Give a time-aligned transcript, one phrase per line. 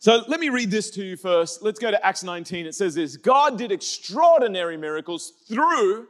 [0.00, 1.62] So let me read this to you first.
[1.62, 2.64] Let's go to Acts 19.
[2.64, 6.08] It says this God did extraordinary miracles through,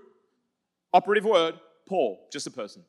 [0.94, 1.56] operative word,
[1.88, 2.84] Paul, just a person.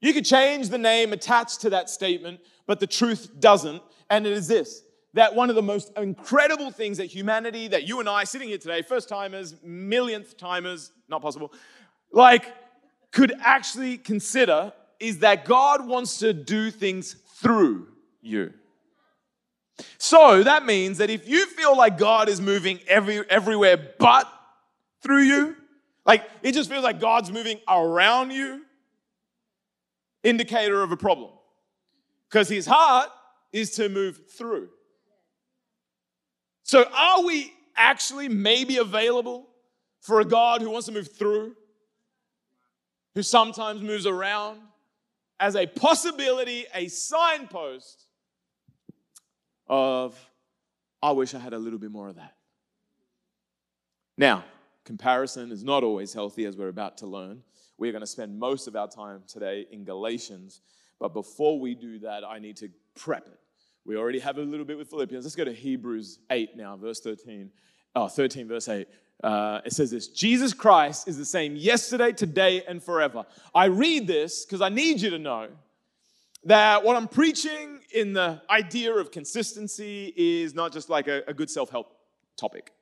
[0.00, 3.82] You could change the name attached to that statement, but the truth doesn't.
[4.08, 8.00] And it is this that one of the most incredible things that humanity, that you
[8.00, 11.52] and I sitting here today, first timers, millionth timers, not possible,
[12.12, 12.54] like
[13.12, 17.88] could actually consider is that God wants to do things through
[18.22, 18.54] you.
[19.98, 24.30] So that means that if you feel like God is moving every, everywhere but
[25.02, 25.56] through you,
[26.06, 28.62] like it just feels like God's moving around you,
[30.22, 31.30] indicator of a problem.
[32.28, 33.10] Because his heart
[33.52, 34.68] is to move through.
[36.62, 39.48] So, are we actually maybe available
[40.00, 41.56] for a God who wants to move through,
[43.14, 44.60] who sometimes moves around
[45.40, 48.06] as a possibility, a signpost
[49.70, 50.14] of,
[51.02, 52.34] I wish I had a little bit more of that?
[54.18, 54.44] Now,
[54.84, 57.42] comparison is not always healthy, as we're about to learn.
[57.78, 60.60] We're going to spend most of our time today in Galatians,
[60.98, 63.38] but before we do that, I need to prep it.
[63.86, 65.24] We already have a little bit with Philippians.
[65.24, 67.50] Let's go to Hebrews 8 now, verse 13.
[67.96, 68.86] Oh, 13, verse 8.
[69.22, 73.24] Uh, it says this Jesus Christ is the same yesterday, today, and forever.
[73.54, 75.48] I read this because I need you to know
[76.44, 81.34] that what I'm preaching in the idea of consistency is not just like a, a
[81.34, 81.94] good self help
[82.36, 82.72] topic.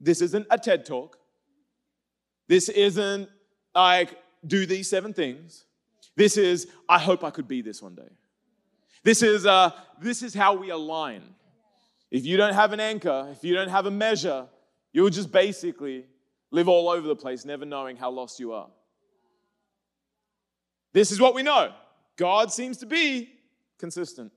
[0.00, 1.18] This isn't a TED talk.
[2.46, 3.28] This isn't
[3.74, 4.16] like,
[4.46, 5.64] do these seven things.
[6.16, 8.08] This is, I hope I could be this one day.
[9.04, 11.22] This is, uh, this is how we align.
[12.10, 14.46] If you don't have an anchor, if you don't have a measure,
[14.92, 16.06] you'll just basically
[16.50, 18.68] live all over the place, never knowing how lost you are.
[20.94, 21.72] This is what we know
[22.18, 23.30] God seems to be
[23.78, 24.32] consistent.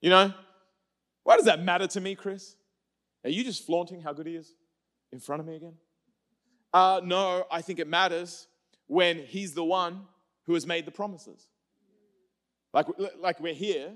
[0.00, 0.32] You know,
[1.24, 2.54] why does that matter to me, Chris?
[3.24, 4.54] Are you just flaunting how good he is
[5.10, 5.74] in front of me again?
[6.72, 8.46] Uh, no, I think it matters
[8.86, 10.02] when he's the one
[10.44, 11.48] who has made the promises.
[12.72, 12.86] Like,
[13.18, 13.92] like we're here,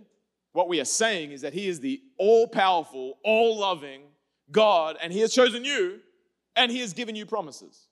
[0.52, 4.02] what we are saying is that He is the all powerful, all loving
[4.50, 6.00] God, and He has chosen you,
[6.56, 7.88] and He has given you promises.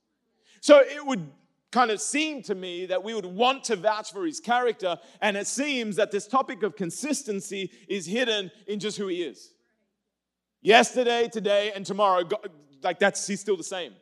[0.60, 1.30] So it would
[1.72, 5.36] kind of seemed to me that we would want to vouch for His character, and
[5.36, 9.52] it seems that this topic of consistency is hidden in just who He is.
[10.62, 12.28] Yesterday, today, and tomorrow,
[12.82, 13.92] like that's He's still the same.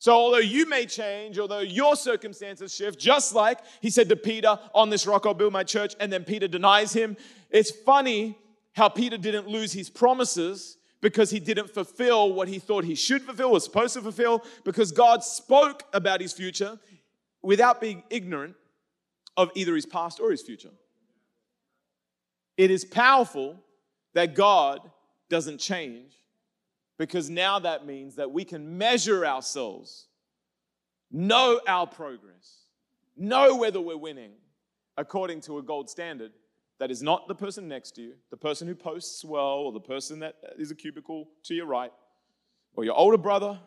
[0.00, 4.58] So, although you may change, although your circumstances shift, just like he said to Peter,
[4.72, 7.16] On this rock I'll build my church, and then Peter denies him,
[7.50, 8.38] it's funny
[8.74, 13.22] how Peter didn't lose his promises because he didn't fulfill what he thought he should
[13.22, 16.78] fulfill, was supposed to fulfill, because God spoke about his future
[17.42, 18.56] without being ignorant
[19.36, 20.72] of either his past or his future.
[22.56, 23.56] It is powerful
[24.14, 24.80] that God
[25.30, 26.12] doesn't change
[26.98, 30.08] because now that means that we can measure ourselves,
[31.12, 32.64] know our progress,
[33.16, 34.32] know whether we're winning
[34.96, 36.32] according to a gold standard
[36.78, 39.80] that is not the person next to you, the person who posts well, or the
[39.80, 41.92] person that is a cubicle to your right,
[42.74, 43.58] or your older brother,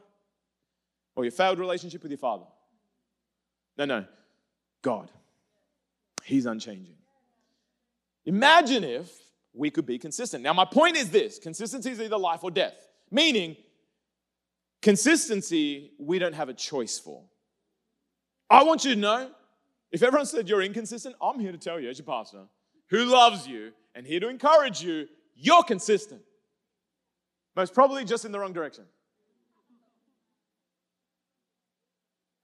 [1.15, 2.45] or your failed relationship with your father.
[3.77, 4.05] No, no,
[4.81, 5.11] God.
[6.23, 6.95] He's unchanging.
[8.25, 9.11] Imagine if
[9.53, 10.43] we could be consistent.
[10.43, 12.87] Now, my point is this consistency is either life or death.
[13.09, 13.57] Meaning,
[14.81, 17.23] consistency, we don't have a choice for.
[18.49, 19.31] I want you to know
[19.91, 22.43] if everyone said you're inconsistent, I'm here to tell you, as your pastor,
[22.91, 26.21] who loves you and here to encourage you, you're consistent.
[27.55, 28.83] Most probably just in the wrong direction.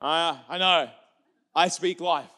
[0.01, 0.89] Uh, I know.
[1.55, 2.29] I speak life.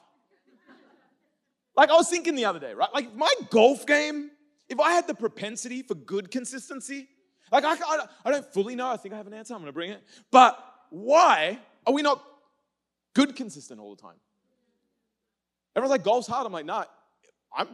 [1.77, 2.93] Like I was thinking the other day, right?
[2.93, 4.31] Like my golf game,
[4.67, 7.07] if I had the propensity for good consistency,
[7.51, 8.87] like, I, I, I don't fully know.
[8.87, 9.53] I think I have an answer.
[9.53, 10.03] I'm going to bring it.
[10.31, 12.23] But why are we not
[13.13, 14.17] good consistent all the time?
[15.75, 16.45] Everyone's like, golf's hard.
[16.45, 16.85] I'm like, nah,
[17.55, 17.67] I'm.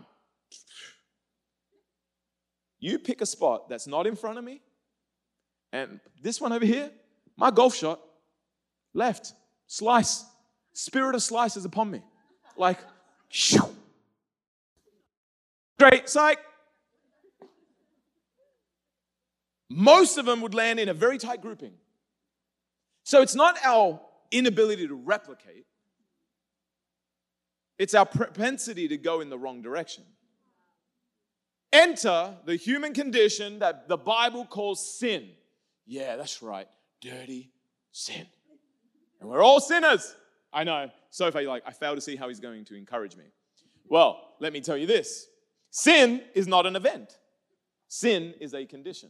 [2.80, 4.62] You pick a spot that's not in front of me,
[5.72, 6.92] and this one over here,
[7.36, 8.00] my golf shot,
[8.94, 9.34] left,
[9.68, 10.24] slice.
[10.74, 12.02] Spirit of slice is upon me.
[12.58, 12.80] Like,
[13.30, 13.64] shoo.
[15.78, 16.40] Straight, psych,
[19.70, 21.74] most of them would land in a very tight grouping.
[23.04, 24.00] So it's not our
[24.32, 25.66] inability to replicate,
[27.78, 30.06] it's our propensity to go in the wrong direction.
[31.76, 35.28] Enter the human condition that the Bible calls sin.
[35.86, 36.68] Yeah, that's right.
[37.02, 37.52] Dirty
[37.92, 38.26] sin.
[39.20, 40.16] And we're all sinners.
[40.54, 40.90] I know.
[41.10, 43.26] So far, you're like, I fail to see how he's going to encourage me.
[43.90, 45.28] Well, let me tell you this
[45.70, 47.18] sin is not an event.
[47.90, 49.10] sin is a condition.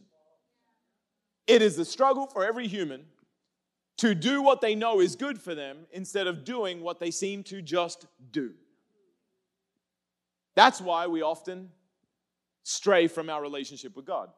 [1.46, 3.04] It is the struggle for every human
[3.98, 7.44] to do what they know is good for them instead of doing what they seem
[7.44, 8.54] to just do.
[10.56, 11.70] That's why we often
[12.66, 14.28] stray from our relationship with God.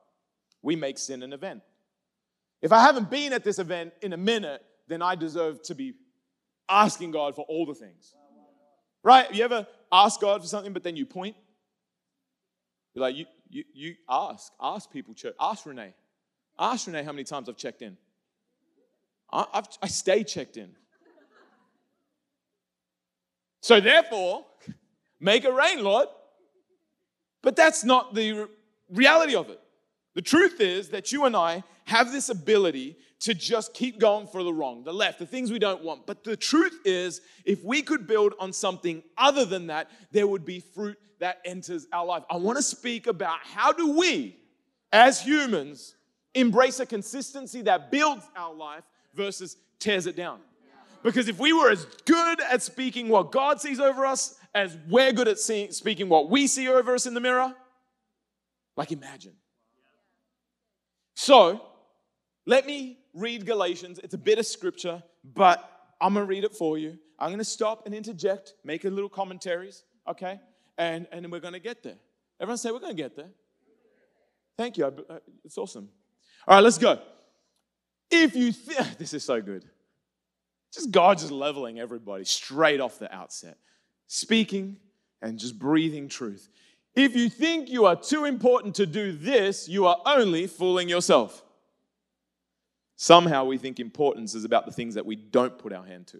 [0.60, 1.62] We make sin an event.
[2.60, 5.94] If I haven't been at this event in a minute, then I deserve to be
[6.68, 8.14] asking God for all the things.
[9.02, 9.32] Right?
[9.34, 11.36] You ever ask God for something, but then you point?
[12.92, 14.52] You're like, you, you, you ask.
[14.60, 15.34] Ask people, church.
[15.40, 15.94] Ask Renee.
[16.58, 17.96] Ask Renee how many times I've checked in.
[19.32, 20.72] I, I've, I stay checked in.
[23.62, 24.44] So therefore,
[25.18, 26.08] make it rain, Lord.
[27.48, 28.46] But that's not the
[28.90, 29.58] reality of it.
[30.12, 34.42] The truth is that you and I have this ability to just keep going for
[34.42, 36.06] the wrong, the left, the things we don't want.
[36.06, 40.44] But the truth is, if we could build on something other than that, there would
[40.44, 42.22] be fruit that enters our life.
[42.28, 44.36] I want to speak about how do we,
[44.92, 45.94] as humans,
[46.34, 48.84] embrace a consistency that builds our life
[49.14, 50.40] versus tears it down.
[51.02, 55.12] Because if we were as good at speaking what God sees over us as we're
[55.12, 57.54] good at seeing, speaking what we see over us in the mirror,
[58.76, 59.34] like imagine.
[61.14, 61.62] So,
[62.44, 64.00] let me read Galatians.
[64.02, 65.58] It's a bit of scripture, but
[66.00, 66.98] I'm going to read it for you.
[67.18, 70.40] I'm going to stop and interject, make a little commentaries, okay?
[70.76, 71.98] And, and we're going to get there.
[72.40, 73.30] Everyone say, We're going to get there.
[74.56, 74.86] Thank you.
[74.86, 75.88] Uh, it's awesome.
[76.46, 77.00] All right, let's go.
[78.10, 78.52] If you
[78.98, 79.64] this is so good.
[80.72, 83.56] Just God just leveling everybody straight off the outset,
[84.08, 84.76] speaking
[85.22, 86.48] and just breathing truth.
[86.96, 91.44] If you think you are too important to do this, you are only fooling yourself.
[92.96, 96.18] Somehow we think importance is about the things that we don't put our hand to.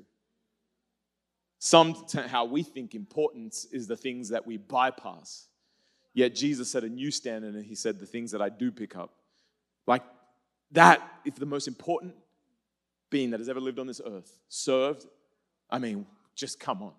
[1.58, 5.49] Somehow we think importance is the things that we bypass.
[6.14, 8.96] Yet Jesus set a new standard and he said, The things that I do pick
[8.96, 9.12] up.
[9.87, 10.02] Like
[10.73, 12.14] that, if the most important
[13.11, 15.06] being that has ever lived on this earth served,
[15.69, 16.06] I mean,
[16.37, 16.93] just come on.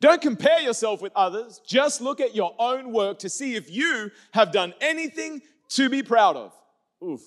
[0.00, 1.60] Don't compare yourself with others.
[1.66, 6.02] Just look at your own work to see if you have done anything to be
[6.02, 6.52] proud of.
[7.02, 7.22] Oof.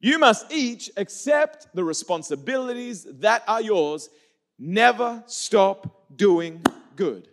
[0.00, 4.10] You must each accept the responsibilities that are yours.
[4.58, 6.62] Never stop doing
[6.94, 7.28] good.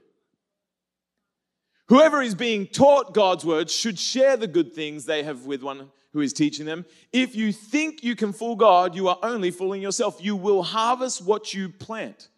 [1.89, 5.91] Whoever is being taught God's word should share the good things they have with one
[6.13, 6.85] who is teaching them.
[7.11, 10.23] If you think you can fool God, you are only fooling yourself.
[10.23, 12.29] You will harvest what you plant.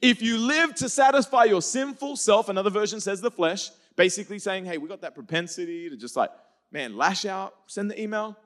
[0.00, 4.64] If you live to satisfy your sinful self, another version says the flesh, basically saying,
[4.64, 6.30] hey, we got that propensity to just like,
[6.70, 8.36] man, lash out, send the email,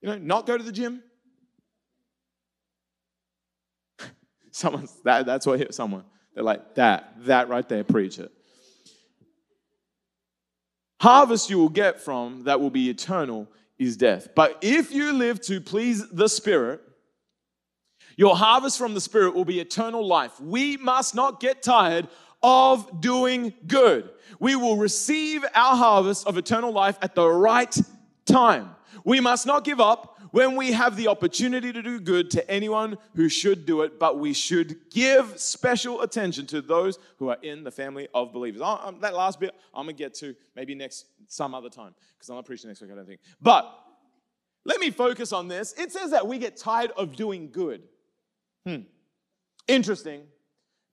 [0.00, 1.02] you know, not go to the gym.
[4.50, 6.04] Someone's that, that's what hit someone.
[6.34, 8.32] They're like, that, that right there, preach it.
[11.00, 13.48] Harvest you will get from that will be eternal
[13.78, 14.28] is death.
[14.34, 16.80] But if you live to please the Spirit,
[18.22, 20.40] your harvest from the Spirit will be eternal life.
[20.40, 22.06] We must not get tired
[22.40, 24.10] of doing good.
[24.38, 27.76] We will receive our harvest of eternal life at the right
[28.24, 28.76] time.
[29.04, 32.96] We must not give up when we have the opportunity to do good to anyone
[33.16, 37.64] who should do it, but we should give special attention to those who are in
[37.64, 38.60] the family of believers.
[39.00, 42.44] that last bit I'm gonna get to maybe next some other time because I'm not
[42.44, 43.20] preaching next week, I don't think.
[43.40, 43.68] But
[44.64, 45.74] let me focus on this.
[45.76, 47.82] It says that we get tired of doing good.
[48.66, 48.82] Hmm.
[49.68, 50.22] Interesting,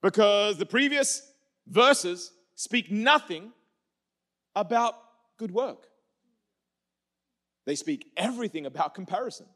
[0.02, 1.22] because the previous
[1.66, 3.52] verses speak nothing
[4.54, 4.94] about
[5.38, 5.86] good work.
[7.66, 9.46] They speak everything about comparison.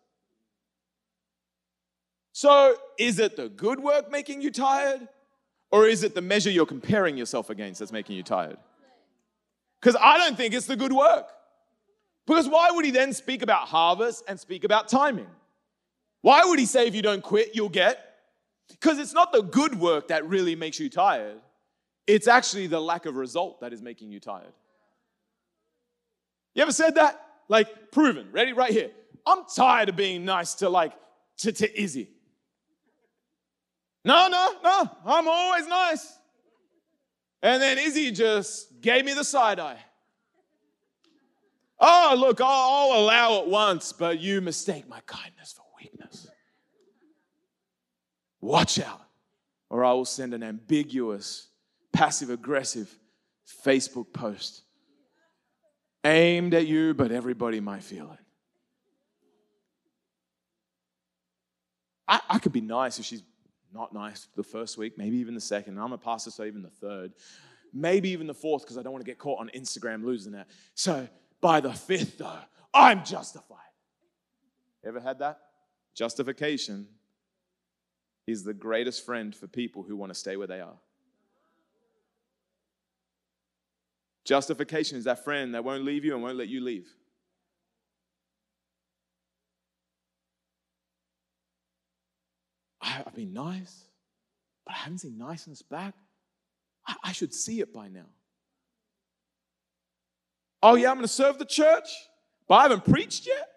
[2.33, 5.09] So, is it the good work making you tired?
[5.71, 8.59] Or is it the measure you're comparing yourself against that's making you tired?
[9.81, 11.27] Because I don't think it's the good work.
[12.27, 15.27] Because why would he then speak about harvest and speak about timing?
[16.25, 18.15] Why would he say if you don't quit, you'll get?
[18.71, 21.37] Because it's not the good work that really makes you tired,
[22.07, 24.55] it's actually the lack of result that is making you tired.
[26.55, 27.21] You ever said that?
[27.49, 28.29] Like, proven.
[28.33, 28.55] Ready?
[28.55, 28.91] Right here.
[29.27, 30.95] I'm tired of being nice to like,
[31.41, 32.09] to, to Izzy.
[34.03, 34.91] No, no, no.
[35.05, 36.19] I'm always nice.
[37.43, 39.79] And then Izzy just gave me the side eye.
[41.79, 45.64] Oh, look, I'll, I'll allow it once, but you mistake my kindness for.
[48.45, 49.01] Watch out,
[49.71, 51.49] or I will send an ambiguous,
[51.95, 52.95] passive aggressive
[53.65, 54.65] Facebook post
[56.05, 58.19] aimed at you, but everybody might feel it.
[62.07, 63.23] I, I could be nice if she's
[63.73, 65.79] not nice the first week, maybe even the second.
[65.79, 67.15] I'm a pastor, so even the third,
[67.73, 70.49] maybe even the fourth, because I don't want to get caught on Instagram losing that.
[70.75, 71.09] So,
[71.41, 72.41] By the fifth, though,
[72.75, 73.57] I'm justified.
[74.85, 75.39] Ever had that?
[75.95, 76.89] Justification
[78.27, 80.77] is the greatest friend for people who want to stay where they are.
[84.25, 86.89] Justification is that friend that won't leave you and won't let you leave.
[92.81, 93.85] I, have been nice,
[94.65, 95.95] but I haven't seen niceness back.
[96.87, 98.07] I, I should see it by now.
[100.63, 101.89] Oh, yeah, I'm going to serve the church,
[102.49, 103.49] but I haven't preached yet.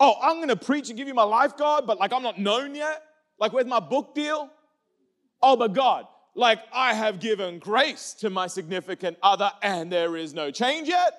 [0.00, 2.38] Oh, I'm going to preach and give you my life, God, but like I'm not
[2.38, 3.02] known yet.
[3.38, 4.50] Like, with my book deal?
[5.42, 10.34] Oh, but God, like I have given grace to my significant other and there is
[10.34, 11.14] no change yet.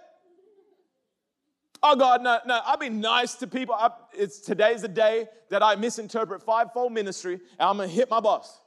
[1.81, 3.75] Oh God, no, no, I've been nice to people.
[3.75, 8.19] I, it's today's the day that I misinterpret fivefold ministry and I'm gonna hit my
[8.19, 8.62] boss.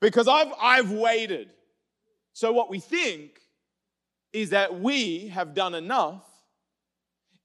[0.00, 1.50] Because I've I've waited.
[2.32, 3.40] So what we think
[4.32, 6.24] is that we have done enough.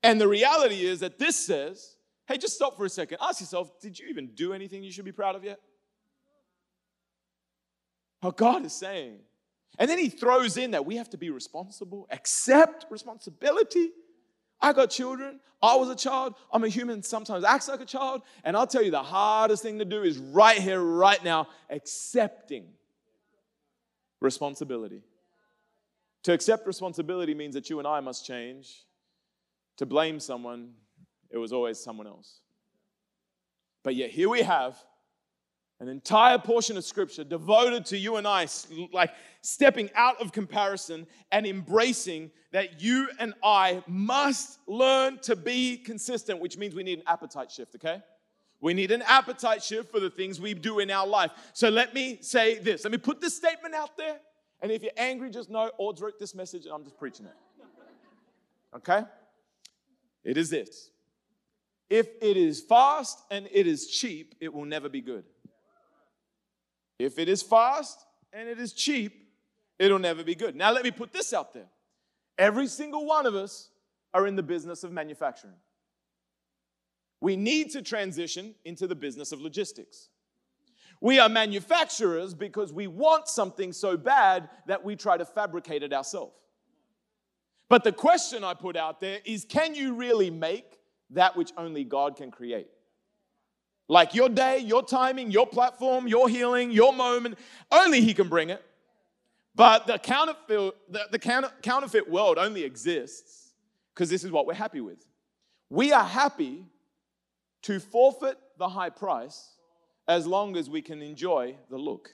[0.01, 1.97] And the reality is that this says,
[2.29, 3.17] hey, just stop for a second.
[3.19, 5.59] Ask yourself, did you even do anything you should be proud of yet?
[8.21, 9.17] What God is saying.
[9.79, 13.89] And then he throws in that we have to be responsible, accept responsibility.
[14.62, 15.39] I got children.
[15.62, 16.36] I was a child.
[16.53, 18.21] I'm a human, sometimes acts like a child.
[18.43, 22.65] And I'll tell you the hardest thing to do is right here, right now, accepting
[24.21, 25.01] responsibility.
[26.24, 28.86] To accept responsibility means that you and I must change.
[29.77, 30.74] To blame someone,
[31.31, 32.41] it was always someone else.
[33.83, 34.77] But yet, here we have
[35.79, 38.48] an entire portion of scripture devoted to you and I,
[38.91, 45.77] like stepping out of comparison and embracing that you and I must learn to be
[45.77, 48.01] consistent, which means we need an appetite shift, okay?
[48.59, 51.31] We need an appetite shift for the things we do in our life.
[51.53, 52.83] So let me say this.
[52.83, 54.17] Let me put this statement out there.
[54.62, 58.75] And if you're angry, just know Odds wrote this message and I'm just preaching it.
[58.75, 59.03] Okay?
[60.25, 60.91] It is this.
[61.89, 65.24] If it is fast and it is cheap, it will never be good.
[67.00, 69.27] If it is fast and it is cheap,
[69.79, 70.55] it'll never be good.
[70.55, 71.69] Now, let me put this out there.
[72.38, 73.69] Every single one of us
[74.13, 75.55] are in the business of manufacturing.
[77.22, 80.10] We need to transition into the business of logistics.
[81.01, 85.93] We are manufacturers because we want something so bad that we try to fabricate it
[85.93, 86.34] ourselves.
[87.69, 90.78] But the question I put out there is can you really make
[91.11, 92.67] that which only God can create?
[93.87, 97.37] Like your day, your timing, your platform, your healing, your moment,
[97.71, 98.63] only He can bring it.
[99.55, 103.51] But the counterfeit, the, the counter, counterfeit world only exists
[103.93, 105.05] because this is what we're happy with.
[105.69, 106.65] We are happy
[107.63, 109.55] to forfeit the high price
[110.07, 112.13] as long as we can enjoy the look.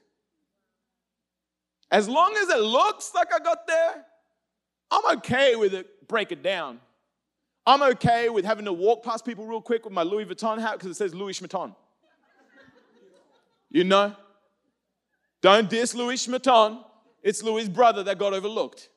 [1.92, 4.06] As long as it looks like I got there,
[4.92, 6.80] I'm okay with it, break it down.
[7.68, 10.74] I'm okay with having to walk past people real quick with my Louis Vuitton hat
[10.74, 11.76] because it says Louis Vuitton.
[13.72, 14.16] You know?
[15.42, 16.84] Don't diss Louis Vuitton.
[17.24, 18.90] It's Louis' brother that got overlooked.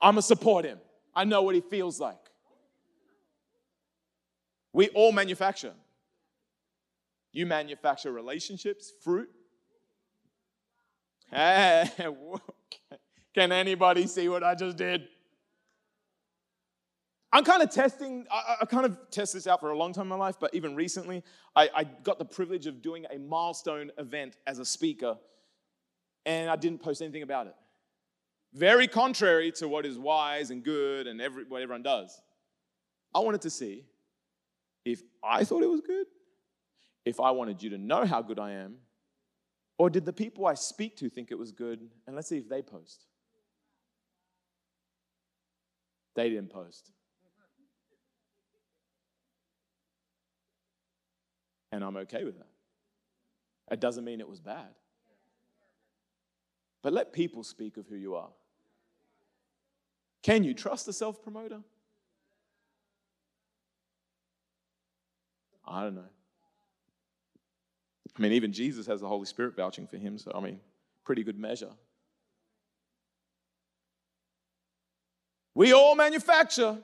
[0.00, 0.78] I'm going to support him.
[1.14, 2.18] I know what he feels like.
[4.72, 5.74] We all manufacture.
[7.32, 9.28] You manufacture relationships, fruit.
[11.30, 11.88] Hey,
[13.34, 15.08] can anybody see what I just did?
[17.32, 20.02] I'm kind of testing, I, I, kind of test this out for a long time
[20.02, 21.22] in my life, but even recently,
[21.56, 25.16] I, I got the privilege of doing a milestone event as a speaker,
[26.26, 27.54] and I didn't post anything about it.
[28.52, 32.20] Very contrary to what is wise and good and every, what everyone does.
[33.14, 33.84] I wanted to see
[34.84, 36.06] if I thought it was good,
[37.06, 38.76] if I wanted you to know how good I am,
[39.78, 41.80] or did the people I speak to think it was good?
[42.06, 43.06] And let's see if they post.
[46.14, 46.92] They didn't post.
[51.72, 52.48] And I'm okay with that.
[53.70, 54.68] It doesn't mean it was bad.
[56.82, 58.28] But let people speak of who you are.
[60.22, 61.60] Can you trust a self promoter?
[65.66, 66.02] I don't know.
[68.16, 70.60] I mean, even Jesus has the Holy Spirit vouching for him, so I mean,
[71.04, 71.70] pretty good measure.
[75.54, 76.78] We all manufacture,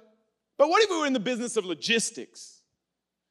[0.57, 2.58] but what if we were in the business of logistics?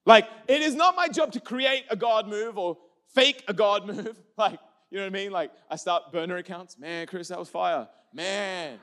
[0.07, 2.77] Like, it is not my job to create a God move or
[3.13, 4.19] fake a God move.
[4.37, 4.59] Like,
[4.89, 5.31] you know what I mean?
[5.31, 6.79] Like, I start burner accounts.
[6.79, 7.87] Man, Chris, that was fire.
[8.11, 8.79] Man.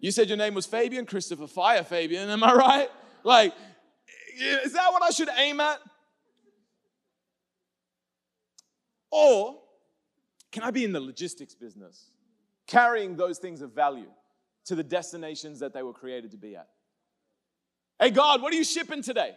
[0.00, 2.88] you said your name was Fabian, Christopher Fire Fabian, am I right?
[3.22, 3.54] Like,
[4.36, 5.78] is that what I should aim at?
[9.12, 9.58] Or
[10.50, 12.10] can I be in the logistics business?
[12.70, 14.08] carrying those things of value
[14.64, 16.68] to the destinations that they were created to be at.
[18.00, 19.36] Hey, God, what are you shipping today?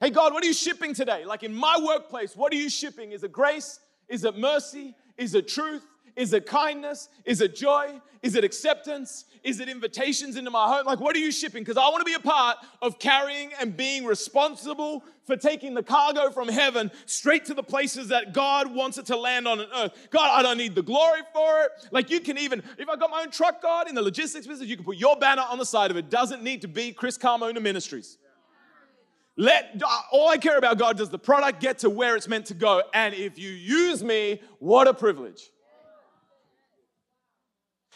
[0.00, 1.24] Hey, God, what are you shipping today?
[1.24, 3.12] Like in my workplace, what are you shipping?
[3.12, 3.80] Is it grace?
[4.08, 4.94] Is it mercy?
[5.16, 5.82] Is it truth?
[6.16, 7.08] Is it kindness?
[7.24, 8.00] Is it joy?
[8.22, 9.24] Is it acceptance?
[9.42, 10.86] Is it invitations into my home?
[10.86, 11.62] Like, what are you shipping?
[11.62, 15.82] Because I want to be a part of carrying and being responsible for taking the
[15.82, 19.92] cargo from heaven straight to the places that God wants it to land on earth.
[20.10, 21.70] God, I don't need the glory for it.
[21.90, 24.68] Like, you can even, if I got my own truck, God, in the logistics business,
[24.68, 26.10] you can put your banner on the side of it.
[26.10, 28.18] Doesn't need to be Chris Carmona Ministries.
[29.36, 29.80] Let
[30.12, 32.82] all I care about, God, does the product get to where it's meant to go?
[32.92, 35.50] And if you use me, what a privilege.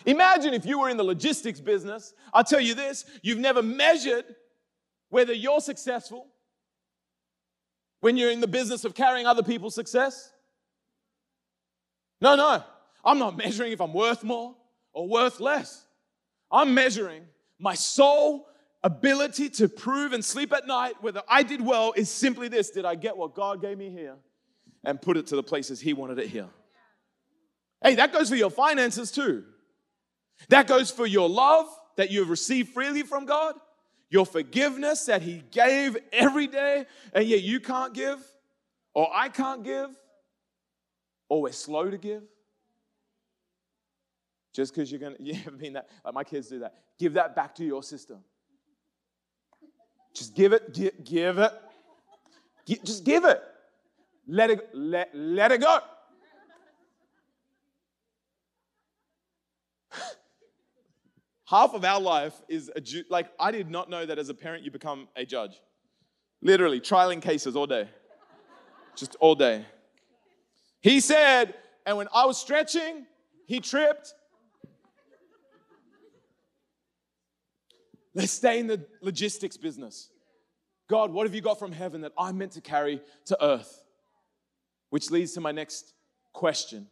[0.06, 2.14] Imagine if you were in the logistics business.
[2.32, 4.24] I'll tell you this you've never measured
[5.08, 6.28] whether you're successful
[8.00, 10.30] when you're in the business of carrying other people's success.
[12.20, 12.62] No, no.
[13.04, 14.54] I'm not measuring if I'm worth more
[14.92, 15.84] or worth less.
[16.50, 17.24] I'm measuring
[17.58, 18.46] my sole
[18.82, 22.84] ability to prove and sleep at night whether I did well is simply this Did
[22.84, 24.14] I get what God gave me here
[24.84, 26.48] and put it to the places He wanted it here?
[27.82, 29.44] Hey, that goes for your finances too.
[30.48, 31.66] That goes for your love
[31.96, 33.54] that you have received freely from God,
[34.10, 38.18] your forgiveness that He gave every day, and yet you can't give,
[38.94, 39.90] or I can't give,
[41.28, 42.22] or we're slow to give.
[44.52, 45.88] Just because you're gonna, you ever been that?
[46.04, 46.74] Like my kids do that.
[46.98, 48.16] Give that back to your sister.
[50.14, 51.52] Just give it, give, give it.
[52.84, 53.42] just give it.
[54.26, 55.78] Let it, let, let it go.
[61.46, 64.34] Half of our life is a ju- like I did not know that as a
[64.34, 65.60] parent you become a judge.
[66.42, 67.88] Literally, trialing cases all day.
[68.96, 69.64] Just all day.
[70.80, 73.06] He said, and when I was stretching,
[73.46, 74.12] he tripped.
[78.14, 80.10] Let's stay in the logistics business.
[80.88, 83.84] God, what have you got from heaven that I'm meant to carry to earth?
[84.90, 85.94] Which leads to my next
[86.32, 86.88] question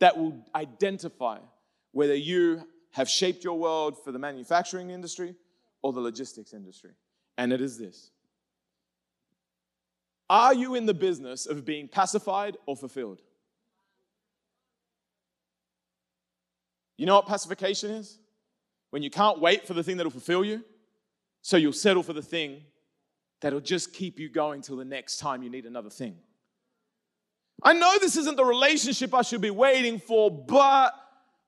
[0.00, 1.38] that will identify
[1.92, 5.34] whether you have shaped your world for the manufacturing industry
[5.82, 6.92] or the logistics industry.
[7.36, 8.10] And it is this
[10.30, 13.20] Are you in the business of being pacified or fulfilled?
[16.96, 18.18] You know what pacification is?
[18.90, 20.62] When you can't wait for the thing that'll fulfill you,
[21.40, 22.62] so you'll settle for the thing
[23.40, 26.16] that'll just keep you going till the next time you need another thing.
[27.62, 30.94] I know this isn't the relationship I should be waiting for, but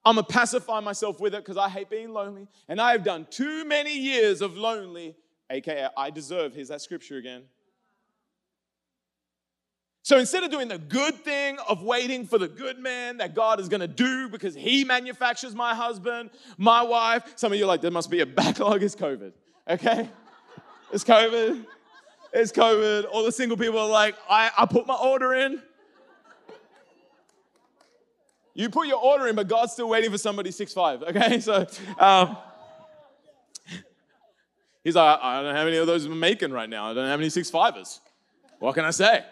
[0.05, 2.47] I'm gonna pacify myself with it because I hate being lonely.
[2.69, 5.17] And I have done too many years of lonely,
[5.51, 6.55] aka I deserve.
[6.55, 7.45] Here's that scripture again.
[10.03, 13.59] So instead of doing the good thing of waiting for the good man that God
[13.59, 17.81] is gonna do because he manufactures my husband, my wife, some of you are like,
[17.81, 19.33] there must be a backlog, it's COVID,
[19.71, 20.11] okay?
[20.93, 21.65] It's COVID,
[22.35, 23.07] it's COVID.
[23.11, 25.63] All the single people are like, I, I put my order in.
[28.55, 31.03] You put your order in, but God's still waiting for somebody six five.
[31.03, 31.67] Okay, so
[31.99, 32.37] um,
[34.85, 36.91] he's like, I don't have any of those making right now.
[36.91, 38.01] I don't have any six fivers.
[38.61, 39.25] What can I say?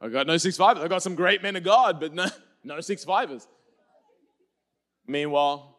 [0.00, 0.82] I got no six fivers.
[0.82, 2.26] I got some great men of God, but no,
[2.62, 3.48] no six fivers.
[5.06, 5.76] Meanwhile,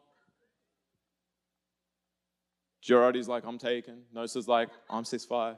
[2.82, 4.02] Gerardi's like, I'm taken.
[4.14, 5.56] Nosa's like, I'm six five.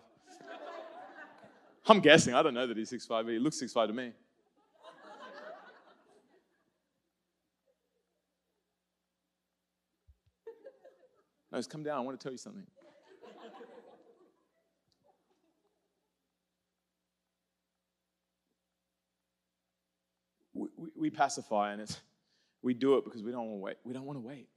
[1.88, 2.36] I'm guessing.
[2.36, 4.12] I don't know that he's six five, but he looks six five to me.
[11.52, 11.98] No, just come down.
[11.98, 12.66] I want to tell you something.
[20.54, 22.00] we, we, we, pacify and it's,
[22.62, 23.76] we do it because we don't want to wait.
[23.84, 24.48] We don't want to wait.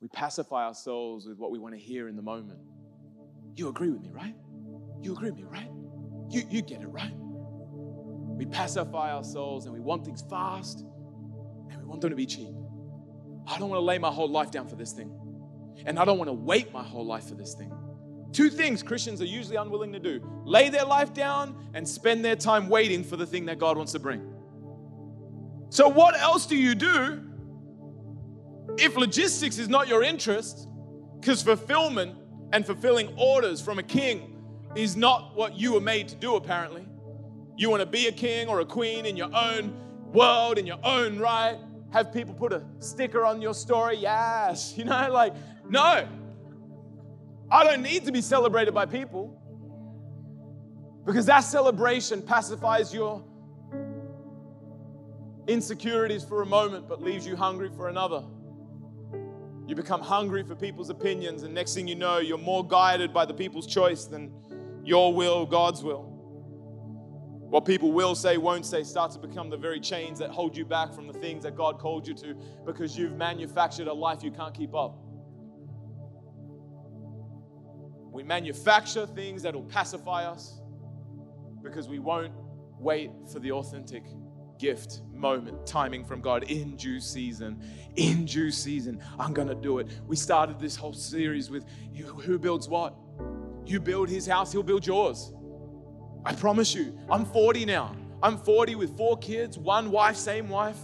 [0.00, 2.60] We pacify ourselves with what we want to hear in the moment.
[3.54, 4.34] You agree with me, right?
[5.00, 5.70] You agree with me, right?
[6.30, 7.12] You, you get it, right?
[7.14, 10.84] We pacify ourselves and we want things fast
[11.70, 12.54] and we want them to be cheap.
[13.46, 15.12] I don't want to lay my whole life down for this thing.
[15.84, 17.72] And I don't want to wait my whole life for this thing.
[18.32, 22.36] Two things Christians are usually unwilling to do lay their life down and spend their
[22.36, 24.32] time waiting for the thing that God wants to bring.
[25.68, 27.22] So, what else do you do
[28.78, 30.68] if logistics is not your interest?
[31.20, 32.16] Because fulfillment
[32.52, 34.42] and fulfilling orders from a king
[34.74, 36.86] is not what you were made to do, apparently.
[37.56, 39.76] You want to be a king or a queen in your own
[40.12, 41.58] world, in your own right
[41.92, 43.96] have people put a sticker on your story.
[43.96, 44.74] Yes.
[44.82, 45.34] You know, like,
[45.68, 46.08] no.
[47.50, 49.38] I don't need to be celebrated by people
[51.04, 53.22] because that celebration pacifies your
[55.46, 58.24] insecurities for a moment, but leaves you hungry for another.
[59.66, 63.24] You become hungry for people's opinions, and next thing you know, you're more guided by
[63.24, 64.32] the people's choice than
[64.84, 66.11] your will, God's will.
[67.52, 70.64] What people will say, won't say, starts to become the very chains that hold you
[70.64, 72.34] back from the things that God called you to
[72.64, 74.96] because you've manufactured a life you can't keep up.
[78.10, 80.62] We manufacture things that will pacify us
[81.62, 82.32] because we won't
[82.78, 84.04] wait for the authentic
[84.58, 87.62] gift, moment, timing from God in due season.
[87.96, 89.88] In due season, I'm going to do it.
[90.06, 91.66] We started this whole series with
[92.24, 92.94] who builds what?
[93.66, 95.34] You build his house, he'll build yours.
[96.24, 96.98] I promise you.
[97.10, 97.96] I'm 40 now.
[98.22, 100.78] I'm 40 with four kids, one wife, same wife.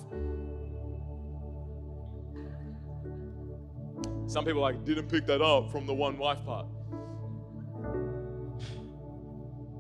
[4.27, 6.67] Some people like didn't pick that up from the one wife part.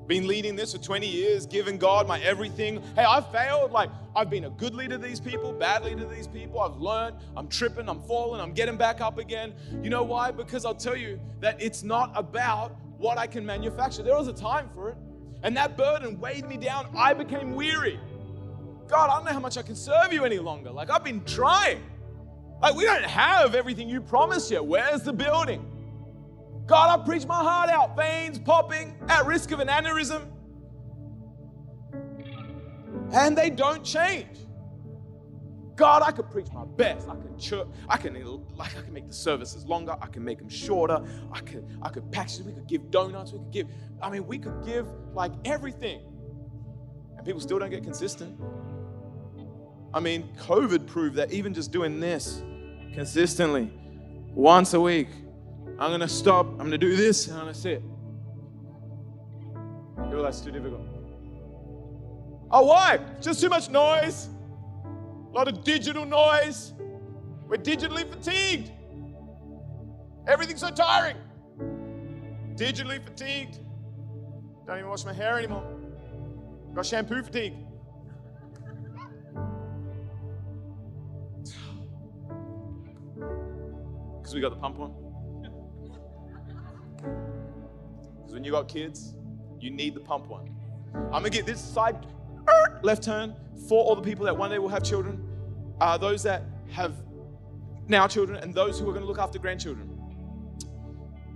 [0.06, 2.80] Been leading this for 20 years, giving God my everything.
[2.94, 3.72] Hey, I've failed.
[3.72, 6.60] Like, I've been a good leader to these people, bad leader to these people.
[6.60, 9.52] I've learned, I'm tripping, I'm falling, I'm getting back up again.
[9.82, 10.30] You know why?
[10.30, 14.02] Because I'll tell you that it's not about what I can manufacture.
[14.02, 14.96] There was a time for it,
[15.42, 16.88] and that burden weighed me down.
[16.96, 18.00] I became weary.
[18.88, 20.70] God, I don't know how much I can serve you any longer.
[20.70, 21.82] Like, I've been trying.
[22.60, 24.64] Like, we don't have everything you promised yet.
[24.64, 25.64] Where's the building?
[26.66, 30.22] God, I preach my heart out, veins popping, at risk of an aneurysm.
[33.12, 34.38] And they don't change.
[35.78, 37.08] God, I could preach my best.
[37.08, 38.14] I can church, I can
[38.56, 41.00] like I can make the services longer, I can make them shorter,
[41.32, 43.68] I could I could package, we could give donuts, we could give,
[44.02, 46.00] I mean, we could give like everything.
[47.16, 48.38] And people still don't get consistent.
[49.94, 52.42] I mean, COVID proved that even just doing this
[52.92, 53.72] consistently
[54.34, 55.08] once a week
[55.78, 56.46] I'm to stop.
[56.58, 57.82] I'm to do this, and I'm to sit.
[59.96, 60.80] Oh, that's too difficult.
[62.50, 62.98] Oh, why?
[63.20, 64.28] Just too much noise.
[65.28, 66.72] A lot of digital noise.
[67.46, 68.72] We're digitally fatigued.
[70.26, 71.16] Everything's so tiring.
[72.54, 73.60] Digitally fatigued.
[74.66, 75.64] Don't even wash my hair anymore.
[76.74, 77.54] Got shampoo fatigue.
[84.18, 84.94] Because we got the pump on.
[88.18, 89.14] Because when you got kids,
[89.58, 90.54] you need the pump one.
[90.94, 92.04] I'm gonna get this side
[92.84, 93.34] left turn
[93.68, 95.22] for all the people that one day will have children,
[95.80, 96.94] uh, those that have
[97.86, 99.88] now children, and those who are gonna look after grandchildren.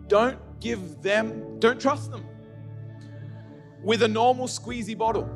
[0.09, 2.25] Don't give them, don't trust them
[3.83, 5.29] with a normal squeezy bottle.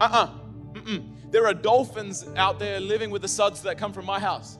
[0.00, 0.78] Uh uh-uh.
[0.78, 0.98] uh.
[1.30, 4.58] There are dolphins out there living with the suds that come from my house.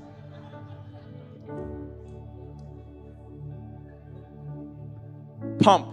[5.67, 5.89] pump.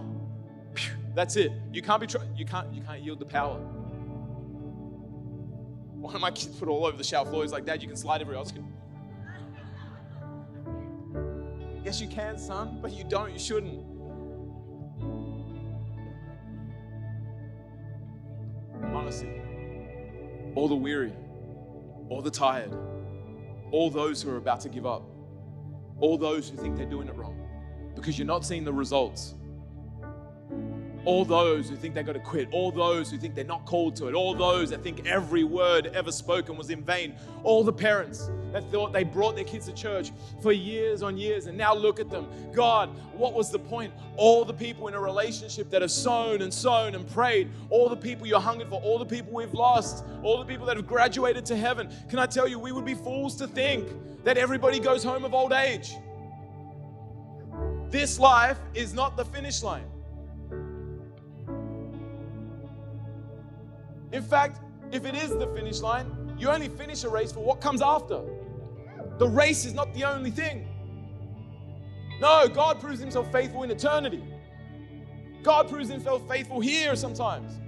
[1.16, 1.50] That's it.
[1.72, 3.60] You can't be tr- you can't you can't yield the power.
[6.04, 7.44] One of my kids put all over the shower floor.
[7.44, 8.52] He's like, Dad, you can slide everywhere else.
[11.82, 13.32] Yes, you can, son, but you don't.
[13.32, 13.82] You shouldn't.
[18.94, 19.40] Honestly,
[20.54, 21.14] all the weary,
[22.10, 22.76] all the tired,
[23.70, 25.08] all those who are about to give up,
[26.00, 27.40] all those who think they're doing it wrong
[27.94, 29.36] because you're not seeing the results
[31.04, 33.94] all those who think they've got to quit, all those who think they're not called
[33.96, 37.72] to it, all those that think every word ever spoken was in vain, all the
[37.72, 41.74] parents that thought they brought their kids to church for years on years and now
[41.74, 42.26] look at them.
[42.52, 43.92] God, what was the point?
[44.16, 47.96] All the people in a relationship that have sown and sown and prayed, all the
[47.96, 51.44] people you're hungry for, all the people we've lost, all the people that have graduated
[51.46, 51.92] to heaven.
[52.08, 53.88] Can I tell you, we would be fools to think
[54.24, 55.94] that everybody goes home of old age.
[57.90, 59.84] This life is not the finish line.
[64.14, 64.60] In fact,
[64.92, 68.20] if it is the finish line, you only finish a race for what comes after.
[69.18, 70.68] The race is not the only thing.
[72.20, 74.22] No, God proves himself faithful in eternity.
[75.42, 77.58] God proves himself faithful here sometimes.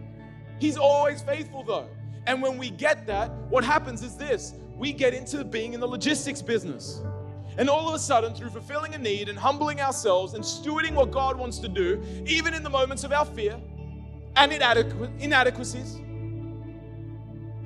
[0.60, 1.88] He's always faithful though.
[2.28, 5.88] And when we get that, what happens is this we get into being in the
[5.88, 7.02] logistics business.
[7.58, 11.10] And all of a sudden, through fulfilling a need and humbling ourselves and stewarding what
[11.10, 13.60] God wants to do, even in the moments of our fear
[14.36, 15.98] and inadequacies,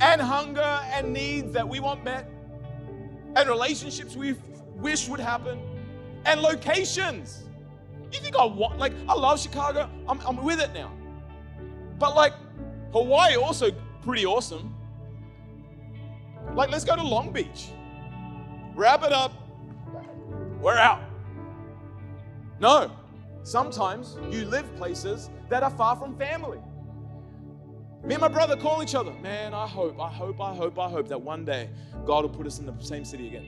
[0.01, 2.29] and hunger and needs that we want met,
[3.37, 4.35] and relationships we
[4.77, 5.61] wish would happen,
[6.25, 7.45] and locations.
[8.13, 10.91] You think I want, like, I love Chicago, I'm, I'm with it now.
[11.99, 12.33] But, like,
[12.93, 13.71] Hawaii also
[14.03, 14.75] pretty awesome.
[16.55, 17.69] Like, let's go to Long Beach.
[18.75, 19.33] Wrap it up.
[20.61, 21.03] We're out.
[22.59, 22.91] No,
[23.43, 26.59] sometimes you live places that are far from family.
[28.03, 29.13] Me and my brother call each other.
[29.13, 31.69] Man, I hope, I hope, I hope, I hope that one day
[32.07, 33.47] God will put us in the same city again.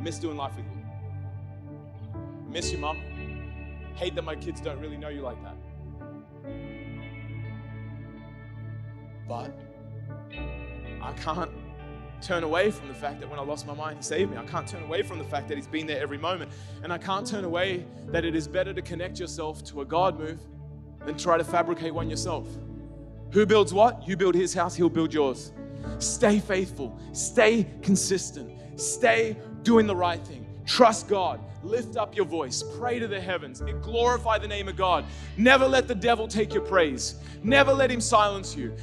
[0.00, 0.72] Miss doing life with you.
[2.48, 2.98] Miss you, mom.
[3.94, 5.56] Hate that my kids don't really know you like that.
[9.28, 9.52] But
[11.02, 11.50] I can't
[12.22, 14.38] turn away from the fact that when I lost my mind, He saved me.
[14.38, 16.50] I can't turn away from the fact that He's been there every moment.
[16.82, 20.18] And I can't turn away that it is better to connect yourself to a God
[20.18, 20.40] move
[21.06, 22.46] than try to fabricate one yourself.
[23.32, 24.06] Who builds what?
[24.06, 25.52] You build His house, He'll build yours.
[25.98, 30.46] Stay faithful, stay consistent, stay doing the right thing.
[30.66, 31.40] Trust God.
[31.62, 32.62] Lift up your voice.
[32.78, 35.04] Pray to the heavens and glorify the name of God.
[35.36, 37.16] Never let the devil take your praise.
[37.42, 38.76] Never let him silence you.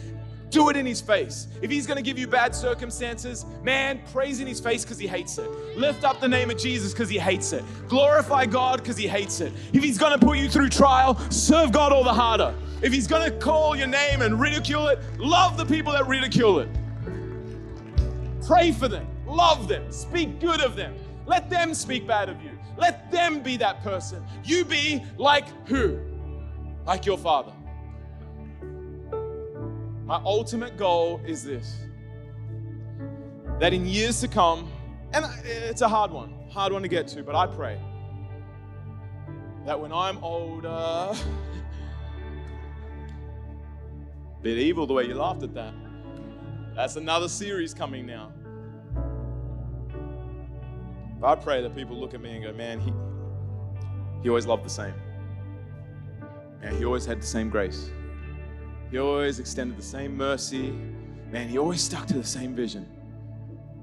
[0.54, 1.48] Do it in his face.
[1.64, 5.08] If he's going to give you bad circumstances, man, praise in his face because he
[5.08, 5.50] hates it.
[5.76, 7.64] Lift up the name of Jesus because he hates it.
[7.88, 9.52] Glorify God because he hates it.
[9.74, 12.54] If he's going to put you through trial, serve God all the harder.
[12.84, 16.60] If he's going to call your name and ridicule it, love the people that ridicule
[16.60, 16.70] it.
[18.46, 20.94] Pray for them, love them, speak good of them.
[21.26, 22.52] Let them speak bad of you.
[22.78, 24.24] Let them be that person.
[24.44, 26.00] You be like who?
[26.86, 27.54] Like your father.
[30.14, 31.76] My ultimate goal is this
[33.60, 34.72] that in years to come,
[35.12, 37.80] and it's a hard one, hard one to get to, but I pray
[39.66, 41.14] that when I'm older,
[44.44, 45.74] bit evil the way you laughed at that.
[46.76, 48.32] That's another series coming now.
[51.20, 52.94] But I pray that people look at me and go, man, he,
[54.22, 54.94] he always loved the same.
[56.62, 57.90] And he always had the same grace.
[58.94, 60.70] He always extended the same mercy.
[61.32, 62.86] Man, he always stuck to the same vision.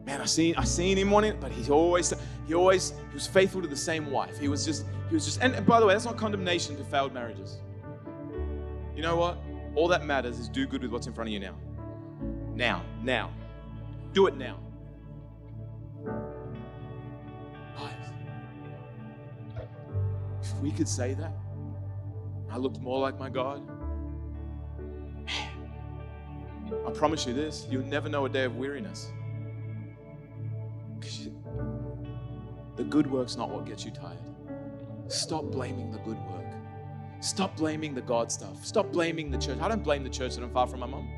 [0.06, 2.14] Man, I seen I seen him on it, but he always
[2.46, 4.38] he always he was faithful to the same wife.
[4.38, 7.12] He was just he was just and, by the way, that's not condemnation to failed
[7.12, 7.58] marriages.
[8.94, 9.36] You know what?
[9.74, 11.56] All that matters is do good with what's in front of you now.
[12.54, 13.32] Now, now.
[14.12, 14.60] Do it now.
[20.40, 21.32] If we could say that,
[22.48, 23.79] I looked more like my God.
[26.90, 29.12] I promise you this you'll never know a day of weariness.
[32.76, 34.18] The good work's not what gets you tired.
[35.06, 36.46] Stop blaming the good work.
[37.20, 38.64] Stop blaming the God stuff.
[38.64, 39.60] Stop blaming the church.
[39.60, 41.08] I don't blame the church that I'm far from my mom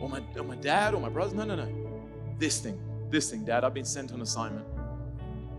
[0.00, 1.34] or my, or my dad or my brothers.
[1.34, 1.68] No, no, no.
[2.38, 4.66] This thing, this thing, Dad, I've been sent on assignment.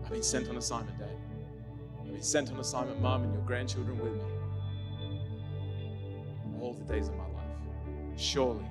[0.04, 1.16] I've been sent on assignment, Dad.
[2.00, 4.22] I've been sent on assignment, Mom, and your grandchildren with me.
[6.60, 8.18] All the days of my life.
[8.18, 8.66] Surely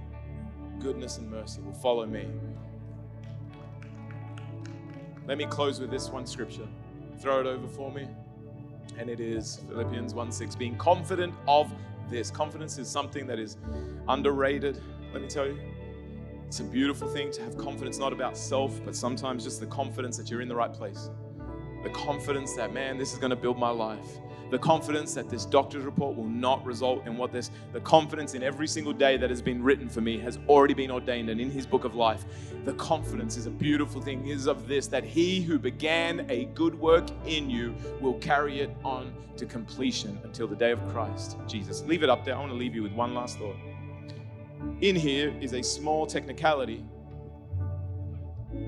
[0.80, 2.28] goodness and mercy will follow me.
[5.28, 6.68] Let me close with this one scripture.
[7.20, 8.08] Throw it over for me.
[8.98, 10.56] And it is Philippians 1 6.
[10.56, 11.72] Being confident of
[12.10, 12.32] this.
[12.32, 13.58] Confidence is something that is
[14.08, 14.82] underrated,
[15.13, 15.60] let me tell you.
[16.48, 20.18] It's a beautiful thing to have confidence, not about self, but sometimes just the confidence
[20.18, 21.10] that you're in the right place.
[21.84, 24.18] The confidence that, man, this is going to build my life
[24.50, 28.44] the confidence that this doctor's report will not result in what this, the confidence in
[28.44, 31.52] every single day that has been written for me has already been ordained and in
[31.52, 32.26] his book of life.
[32.66, 36.74] The confidence is a beautiful thing, is of this that he who began a good
[36.80, 41.84] work in you will carry it on to completion until the day of Christ Jesus.
[41.84, 42.36] Leave it up there.
[42.36, 43.56] I want to leave you with one last thought.
[44.82, 46.84] In here is a small technicality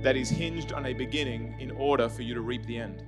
[0.01, 3.03] that is hinged on a beginning in order for you to reap the end.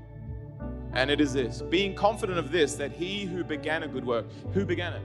[0.93, 4.25] And it is this being confident of this, that he who began a good work,
[4.53, 5.01] who began it?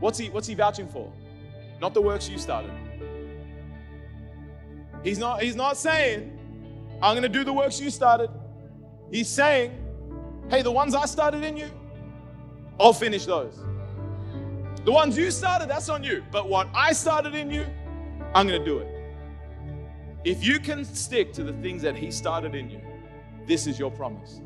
[0.00, 1.12] What's he, what's he vouching for?
[1.80, 2.70] Not the works you started.
[5.02, 6.38] He's not, he's not saying,
[7.02, 8.30] I'm going to do the works you started.
[9.10, 9.72] He's saying,
[10.50, 11.70] hey, the ones I started in you,
[12.78, 13.58] I'll finish those.
[14.84, 16.22] The ones you started, that's on you.
[16.30, 17.66] But what I started in you,
[18.34, 18.88] I'm going to do it.
[20.24, 22.80] If you can stick to the things that He started in you,
[23.46, 24.40] this is your promise.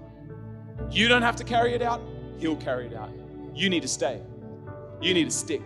[0.91, 2.03] You don't have to carry it out,
[2.39, 3.11] He'll carry it out.
[3.55, 4.21] You need to stay.
[5.01, 5.63] You need to stick.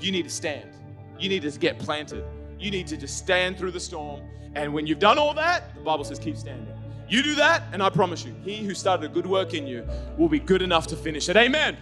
[0.00, 0.70] You need to stand.
[1.18, 2.24] You need to get planted.
[2.58, 4.22] You need to just stand through the storm.
[4.54, 6.68] And when you've done all that, the Bible says, keep standing.
[7.08, 9.86] You do that, and I promise you, He who started a good work in you
[10.16, 11.36] will be good enough to finish it.
[11.36, 11.76] Amen.